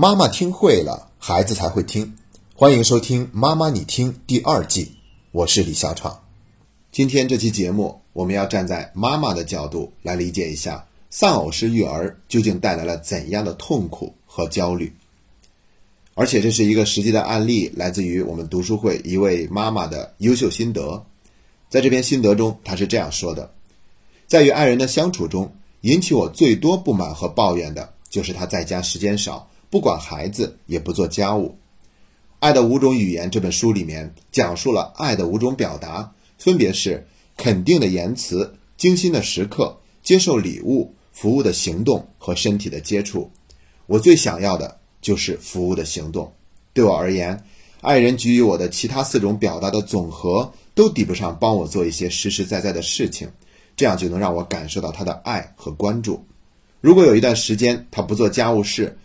[0.00, 2.14] 妈妈听会了，孩子才会听。
[2.54, 4.92] 欢迎收听《妈妈你听》第二季，
[5.32, 6.16] 我是李小闯。
[6.92, 14.94] 今天这期节目，我们要站在妈妈的角度来理解一下丧偶式育儿究竟带来了怎样的痛苦和焦虑。
[16.14, 21.04] 而且这是一个实际的案例，来自于我们读书会一位妈妈的优秀心得。
[21.68, 23.52] 在这篇心得中，她是这样说的：
[24.28, 29.47] 在与爱人的相处中，引起我最多不满和抱怨的就是他在家时间少。
[29.70, 31.48] 不管孩子，也不做家务。
[32.38, 37.06] 《爱的五种语言》这本书里面讲述了爱的五种表达，分别是
[37.36, 43.30] 肯定的言辞、精心的时刻、接受礼物、服务的行动和身体的接触。
[43.86, 46.32] 我最想要的就是服务的行动。
[46.72, 47.44] 对我而言，
[47.80, 53.28] 爱人给予我的其他四种表达的总和都抵不上帮我做一些实实在在的事情，
[53.76, 56.24] 这样就能让我感受到他的爱和关注。
[56.80, 58.96] 如果有一段时间他不做家务事，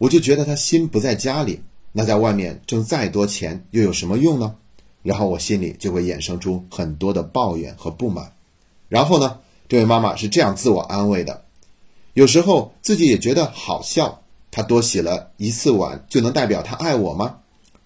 [0.00, 1.60] 我就觉得他心不在家里，
[1.92, 4.54] 那在外面挣再多钱又有什么用呢？
[5.02, 8.32] 然后我心里就会衍生出很多的抱怨和不满。
[8.88, 11.44] 然后呢，这位妈妈是这样自我安慰的：
[12.14, 17.36] 有时候自己也觉得好笑，他多洗了一次碗就能代表他爱我吗？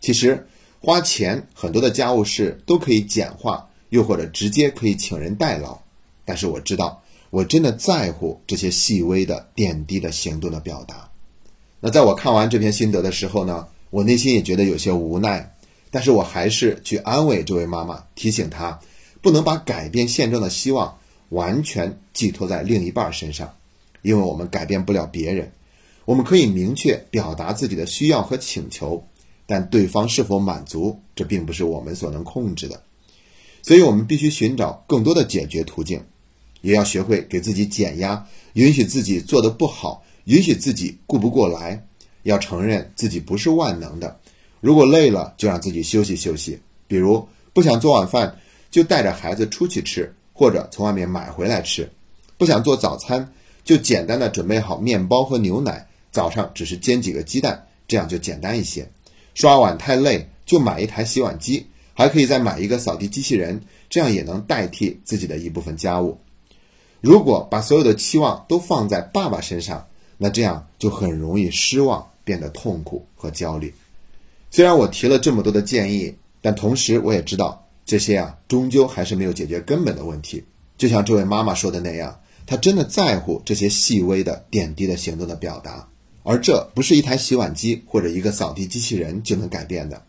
[0.00, 0.46] 其实
[0.80, 5.76] 花钱很多的家务事都可以简化，又或者直接可以请人代劳。
[6.24, 11.10] 但是我知道，我真的在乎这些细微的点滴的行动的表达。
[11.86, 15.54] 那在我看完这篇心得的时候呢，我内心也觉得有些无奈，
[15.90, 18.80] 但是我还是去安慰这位妈妈，提醒她
[19.20, 20.96] 不能把改变现状的希望
[21.28, 23.54] 完全寄托在另一半身上，
[24.00, 25.52] 因为我们改变不了别人，
[26.06, 29.06] 我们可以明确表达自己的需要和请求，
[29.44, 32.82] 但对方是否满足，这并不是我们所能控制的，
[33.60, 36.02] 所以我们必须寻找更多的解决途径，
[36.62, 40.02] 也要学会给自己减压，允许自己做的不好。
[40.24, 41.82] 允许自己顾不过来，
[42.22, 44.18] 要承认自己不是万能的。
[44.60, 46.58] 如果累了，就让自己休息休息。
[46.86, 48.34] 比如不想做晚饭，
[48.70, 51.90] 就带着孩子出去吃，或者从外面买回来吃。
[52.36, 53.32] 不想做早餐，
[53.62, 58.88] 就简单的准备好面包和牛奶，早上只是煎几个鸡蛋，这样就简单一些。
[59.34, 63.60] 刷碗太累，就买一台洗碗机，还可以再买一个扫地机器人，
[63.90, 66.18] 这样也能代替自己的一部分家务。
[67.00, 73.72] 如果把所有的期望都放在爸爸身上，那这样就很容易失望，变得痛苦和焦虑。
[74.50, 80.42] 虽然我提了这么多的建议，但同时我也知道这些啊，终究还是没有解决根本的问题。
[80.78, 85.88] 就像这位妈妈说的那样，她真的在乎这些细微的点滴的行动的表达，
[86.22, 90.02] 而这不是一台洗碗机或者一个扫地机器人就能改变的。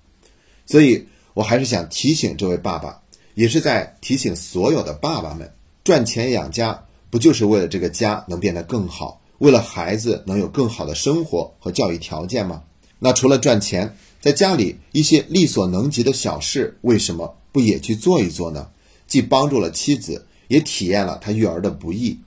[0.65, 3.01] 所以我还是想提醒这位爸爸，
[3.33, 5.51] 也是在提醒所有的爸爸们：
[5.83, 9.21] 赚钱养家，不就是为了这个家能变得更好？
[9.39, 12.63] 为了孩子能有更好的生活和教育条件吗？
[12.99, 18.67] 那除了赚钱，在家里一些力所能及的小事，为什么不也去做一做呢？
[19.07, 22.17] 既帮助了妻子，也体验了他育儿的不易。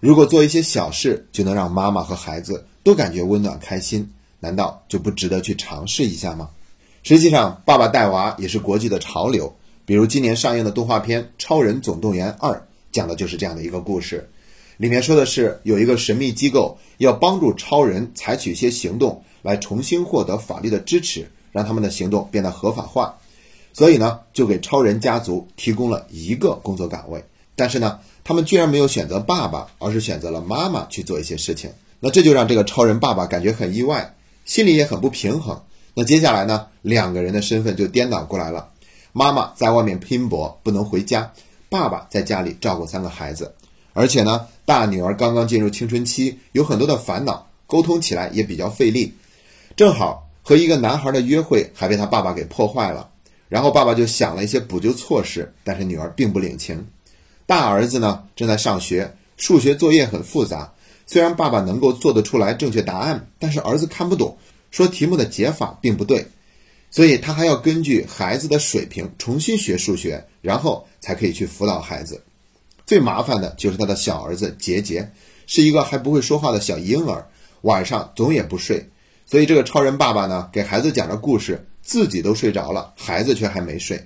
[0.00, 4.08] 如果做一些小事就能让妈妈和孩子都感觉温暖开心，
[4.38, 6.50] 难道就不值得去尝试一下吗？
[7.02, 9.52] 实际上，爸爸带娃也是国际的潮流。
[9.84, 12.52] 比如今年上映的动画片《超人总动员二》，
[12.92, 14.28] 讲的就是这样的一个故事。
[14.78, 23.14] 里面说的是有一个神秘机构要帮助超人采取一些行动，来重新获得法律的支持，让他们的行动变得合法化。
[23.72, 27.22] 所以呢，就给超人家族提供了一个工作岗位。
[27.56, 31.68] 但是呢，他们居然没有选择爸爸，而是选择了妈妈去做一些事情。
[31.98, 34.14] 那这就让这个超人爸爸感觉很意外，
[34.44, 35.60] 心里也很不平衡。
[35.94, 38.68] 那接下来呢，两个人的身份就颠倒过来了：
[39.12, 41.32] 妈妈在外面拼搏不能回家，
[41.68, 43.52] 爸爸在家里照顾三个孩子。
[43.98, 49.12] 而且呢，大女儿刚刚进入青春期，有很多的烦恼，沟通起来也比较费力。
[49.74, 53.10] 正好和一个男孩的约会还被他爸爸给破坏了，
[53.48, 56.86] 然后爸爸就想了一些补救措施，但是女儿并不领情。
[57.44, 60.72] 大儿子呢正在上学，数学作业很复杂，
[61.04, 64.38] 虽然爸爸能够做得出来正确答案，但是儿子看不懂，
[64.70, 66.24] 说题目的解法并不对，
[66.88, 72.22] 所以他还要根据孩子的水平重新学数学，然后才可以去辅导孩子。
[72.88, 75.06] 最麻烦的就是他的小儿子杰杰，
[75.46, 77.22] 是一个还不会说话的小婴儿，
[77.60, 78.88] 晚上总也不睡，
[79.26, 84.02] 所以这个超人爸爸呢，给孩子讲着故事，自己都睡着了，孩子却还没睡，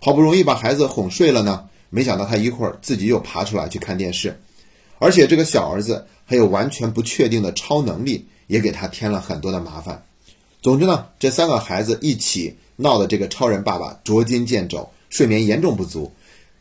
[0.00, 4.34] 好不容易把孩子哄睡了呢，没想到他一会儿自己又爬出来去看电视，
[4.98, 10.02] 而且这个小儿子还有完全不确定的超能力，也给他添了很多的麻烦。
[10.62, 16.10] 总之呢，这三个孩子一起闹的这个超人爸爸捉襟见肘，睡眠严重不足。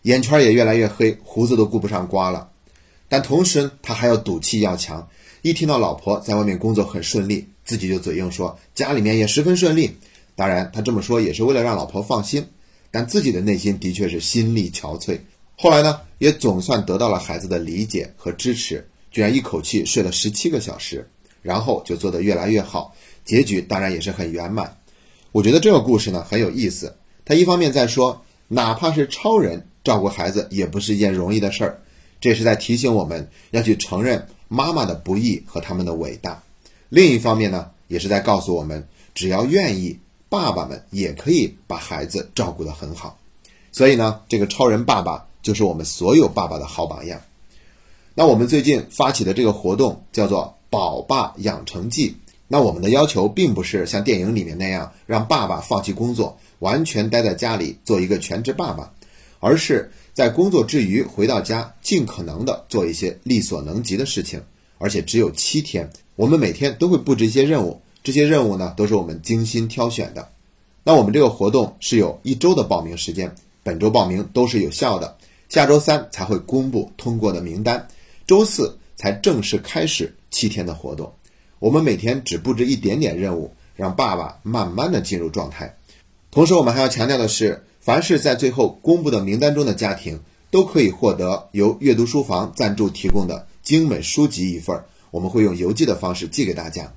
[0.03, 2.49] 眼圈也越来越黑，胡子都顾不上刮了。
[3.07, 5.07] 但同时他还要赌气要强，
[5.41, 9.91] 一听到老婆在外面工作很顺利，自己就嘴硬说家里面也十分顺利。
[10.35, 12.43] 当然，他这么说也是为了让老婆放心，
[12.89, 15.19] 但自己的内心的确是心力憔悴。
[15.55, 21.07] 后来呢，也总算得到了孩子的理解和支持，居然一口气睡了十七个小时，
[21.41, 24.75] 然后就做得越来越好，结局当然也是很圆满。
[25.31, 31.79] 我觉得这个故事呢很有意思，他一方面在说，哪怕是超人照顾孩子也不是一件容易的事儿，
[32.19, 36.41] 这是在提醒我们要去承认妈妈的不易和他们的伟大；
[36.89, 39.99] 另一方面呢，也是在告诉我们，只要愿意，
[40.29, 43.17] 爸爸们也可以把孩子照顾得很好。
[43.71, 45.27] 所以呢，这个超人爸爸。
[45.43, 47.19] 就是我们所有爸爸的好榜样。
[48.13, 52.15] 那我们最近发起的这个活动叫做“宝爸养成记”。
[52.47, 58.93] 那我们的要求并不是像电影里面那样让爸爸放弃工作，完全待在家里做一个全职爸爸，
[59.41, 64.41] 而是在工作之余回到家，尽可能的做一些力所能及的事情。
[64.77, 70.29] 而且只有七天，我们每天都会布置一些任务，这些任务呢都是我们精心挑选的。
[70.83, 75.17] 那我们这个活动是有一周的报名时间，本周报名都是有效的。
[75.49, 77.87] 下周三才会公布通过的名单，
[78.25, 81.11] 周四才正式开始七天的活动。
[81.59, 85.75] 我们每天只布置一点点任务，让爸爸慢慢的进入状态。
[86.31, 90.19] 同时，我们还要强调的是，凡是在最后公布的名单中的家庭，
[90.49, 96.91] 都可以获得由阅读书房赞助提供的精美书籍一份儿，我们会用邮寄的方式寄给大家。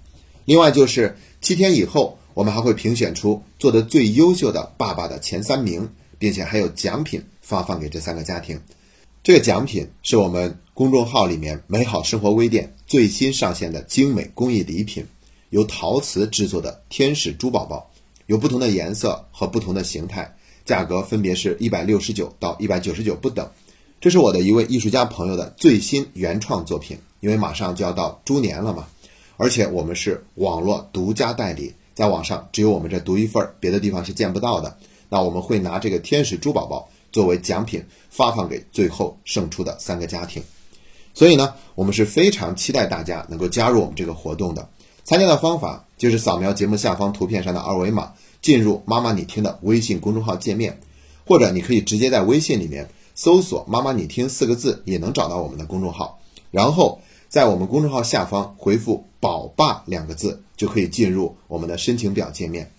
[0.45, 5.89] 另外，就是七天以后，我们还会评选出做的最优秀的爸爸的前三名，
[6.19, 7.23] 并且还有奖品。
[7.45, 8.59] 发放给这三个家庭，
[9.23, 15.05] 这个奖品是我们公众号里面美好生活微店最新上线的精美工艺礼品，
[15.51, 17.91] 由陶瓷制作的天使猪宝宝，
[18.27, 23.49] 有不同的颜色和不同的形态，价格分别是一百六十九到一百九十九不等。
[24.01, 28.87] 这是我的一位艺术家朋友的最新原创作品，因为马上就要到猪年了嘛，
[29.37, 34.77] 而且我们是网络独家代理，在网上只有我们这独一份儿，别的地方是见不到的。
[35.09, 36.89] 那我们会拿这个天使猪宝宝。
[37.13, 37.81] 作为奖品
[38.11, 40.43] 发放给最后胜出的三个家庭，
[41.15, 44.69] 所以呢，我们是非常期待大家能够加入我们这个活动的。
[45.05, 50.81] 参加的方法就是扫描节目下方图片上的二维码，进入“妈妈你听”的微信公众号界面，
[51.27, 56.19] 或者你可以直接在微信里面搜索“妈妈你听”四个字，也能找到我们的公众号。
[56.51, 62.71] 然后在我们公众号下方回复“宝爸”两个字，就可以进入我们的申请表界面。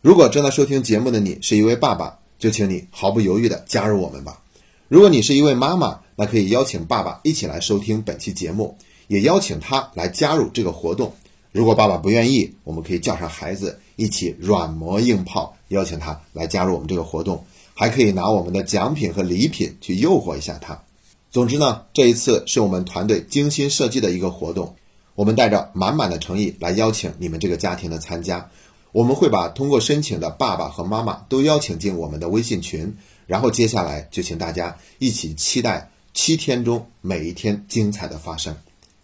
[0.00, 4.40] 如果正在收听节目的你是一位爸爸，就请你毫不犹豫地加入我们吧。
[4.88, 8.76] 如果你是一位妈妈，那可以邀请爸爸一起来收听本期节目，
[9.06, 11.12] 也邀请他来加入这个活动。
[11.50, 20.82] 如果爸爸不愿意，我们可以叫上孩子一起软磨硬泡，邀请他来加入我们这个活动，还可以拿我们的奖品和礼品去诱惑一下他。
[21.30, 24.74] 总之呢，这一次是我们团队精心设计的一个活动，
[25.14, 28.50] 我们带着满满的诚意来邀请你们这个家庭的参加。
[28.92, 32.96] 我们会把通过申请的爸爸和妈妈都邀请进我们的微信群，
[33.26, 38.56] 然后接下来就请大家一起期待七天中每一天精彩的发生。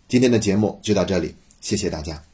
[0.09, 2.34] 今天的节目就到这里，谢谢大家。